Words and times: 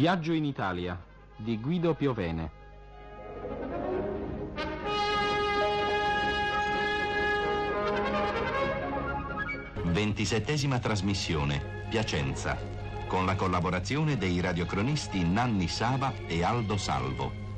Viaggio 0.00 0.32
in 0.32 0.46
Italia 0.46 0.98
di 1.36 1.60
Guido 1.60 1.92
Piovene. 1.92 2.50
Ventisettesima 9.84 10.78
trasmissione, 10.78 11.84
Piacenza, 11.90 12.56
con 13.06 13.26
la 13.26 13.34
collaborazione 13.34 14.16
dei 14.16 14.40
radiocronisti 14.40 15.22
Nanni 15.22 15.68
Sava 15.68 16.14
e 16.26 16.42
Aldo 16.42 16.78
Salvo. 16.78 17.49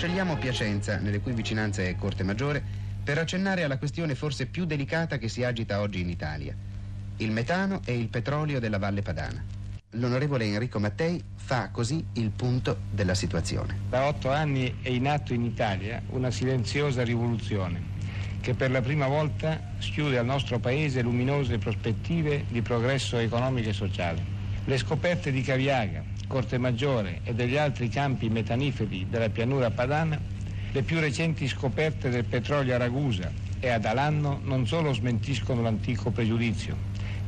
Scegliamo 0.00 0.38
Piacenza, 0.38 0.96
nelle 0.96 1.20
cui 1.20 1.34
vicinanze 1.34 1.86
è 1.86 1.94
Corte 1.94 2.22
Maggiore, 2.22 2.64
per 3.04 3.18
accennare 3.18 3.64
alla 3.64 3.76
questione 3.76 4.14
forse 4.14 4.46
più 4.46 4.64
delicata 4.64 5.18
che 5.18 5.28
si 5.28 5.44
agita 5.44 5.82
oggi 5.82 6.00
in 6.00 6.08
Italia, 6.08 6.56
il 7.18 7.30
metano 7.30 7.82
e 7.84 7.98
il 7.98 8.08
petrolio 8.08 8.60
della 8.60 8.78
Valle 8.78 9.02
Padana. 9.02 9.44
L'onorevole 9.90 10.46
Enrico 10.46 10.80
Mattei 10.80 11.22
fa 11.34 11.68
così 11.68 12.02
il 12.14 12.30
punto 12.30 12.78
della 12.90 13.14
situazione. 13.14 13.76
Da 13.90 14.06
otto 14.06 14.30
anni 14.30 14.78
è 14.80 14.88
in 14.88 15.06
atto 15.06 15.34
in 15.34 15.44
Italia 15.44 16.00
una 16.12 16.30
silenziosa 16.30 17.04
rivoluzione 17.04 17.98
che 18.40 18.54
per 18.54 18.70
la 18.70 18.80
prima 18.80 19.06
volta 19.06 19.74
schiude 19.80 20.16
al 20.16 20.24
nostro 20.24 20.58
Paese 20.58 21.02
luminose 21.02 21.58
prospettive 21.58 22.46
di 22.48 22.62
progresso 22.62 23.18
economico 23.18 23.68
e 23.68 23.74
sociale. 23.74 24.39
Le 24.70 24.78
scoperte 24.78 25.32
di 25.32 25.42
Caviaga, 25.42 26.00
Corte 26.28 26.56
Maggiore 26.56 27.22
e 27.24 27.34
degli 27.34 27.56
altri 27.56 27.88
campi 27.88 28.28
metaniferi 28.28 29.04
della 29.10 29.28
pianura 29.28 29.68
padana, 29.72 30.16
le 30.70 30.82
più 30.82 31.00
recenti 31.00 31.48
scoperte 31.48 32.08
del 32.08 32.22
petrolio 32.24 32.76
a 32.76 32.78
Ragusa 32.78 33.32
e 33.58 33.68
ad 33.68 33.84
Alanno 33.84 34.38
non 34.44 34.68
solo 34.68 34.92
smentiscono 34.92 35.60
l'antico 35.60 36.12
pregiudizio 36.12 36.76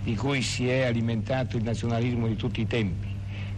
di 0.04 0.14
cui 0.14 0.40
si 0.40 0.68
è 0.68 0.84
alimentato 0.84 1.56
il 1.56 1.64
nazionalismo 1.64 2.28
di 2.28 2.36
tutti 2.36 2.60
i 2.60 2.66
tempi, 2.68 3.08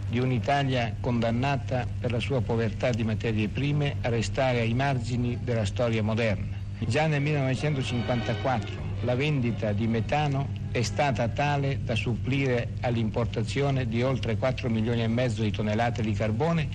di 0.09 0.17
un'Italia 0.17 0.95
condannata 0.99 1.85
per 1.99 2.11
la 2.11 2.19
sua 2.19 2.41
povertà 2.41 2.89
di 2.89 3.03
materie 3.03 3.49
prime 3.49 3.97
a 4.01 4.09
restare 4.09 4.61
ai 4.61 4.73
margini 4.73 5.37
della 5.43 5.63
storia 5.63 6.01
moderna. 6.01 6.57
Già 6.79 7.05
nel 7.05 7.21
1954 7.21 8.84
la 9.01 9.15
vendita 9.15 9.71
di 9.71 9.87
metano 9.87 10.49
è 10.71 10.81
stata 10.81 11.27
tale 11.29 11.79
da 11.83 11.95
supplire 11.95 12.73
all'importazione 12.81 13.87
di 13.87 14.01
oltre 14.01 14.37
4 14.37 14.69
milioni 14.69 15.03
e 15.03 15.07
mezzo 15.07 15.43
di 15.43 15.51
tonnellate 15.51 16.01
di 16.01 16.13
carbone 16.13 16.69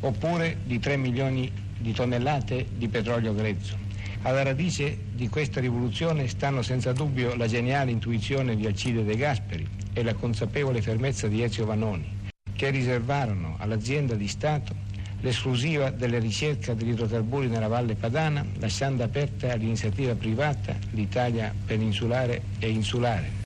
oppure 0.00 0.58
di 0.64 0.78
3 0.78 0.96
milioni 0.96 1.50
di 1.78 1.92
tonnellate 1.92 2.66
di 2.76 2.88
petrolio 2.88 3.34
grezzo. 3.34 3.76
Alla 4.22 4.42
radice 4.42 4.98
di 5.12 5.28
questa 5.28 5.60
rivoluzione 5.60 6.28
stanno 6.28 6.62
senza 6.62 6.92
dubbio 6.92 7.34
la 7.34 7.46
geniale 7.46 7.90
intuizione 7.90 8.56
di 8.56 8.66
Alcide 8.66 9.04
De 9.04 9.16
Gasperi 9.16 9.68
e 9.92 10.02
la 10.02 10.14
consapevole 10.14 10.80
fermezza 10.80 11.28
di 11.28 11.42
Ezio 11.42 11.66
Vanoni, 11.66 12.10
che 12.54 12.70
riservarono 12.70 13.56
all'azienda 13.58 14.14
di 14.14 14.28
Stato 14.28 14.83
l'esclusiva 15.24 15.88
delle 15.88 16.18
ricerche 16.18 16.74
degli 16.74 16.90
idrocarburi 16.90 17.48
nella 17.48 17.66
Valle 17.66 17.94
Padana, 17.94 18.44
lasciando 18.58 19.02
aperta 19.02 19.52
all'iniziativa 19.52 20.14
privata 20.14 20.76
l'Italia 20.90 21.52
peninsulare 21.64 22.42
e 22.58 22.68
insulare. 22.68 23.42